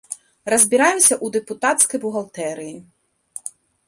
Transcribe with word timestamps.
Разбіраемся 0.51 1.11
ў 1.15 1.27
дэпутацкай 1.35 2.01
бухгалтэрыі. 2.05 2.73